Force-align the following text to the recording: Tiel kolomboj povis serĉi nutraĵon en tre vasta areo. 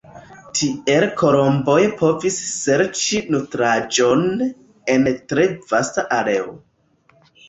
Tiel 0.59 1.03
kolomboj 1.17 1.81
povis 1.99 2.37
serĉi 2.53 3.19
nutraĵon 3.35 4.23
en 4.95 5.05
tre 5.35 5.45
vasta 5.75 6.05
areo. 6.17 6.57